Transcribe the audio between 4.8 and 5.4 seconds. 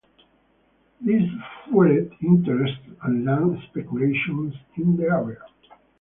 the area.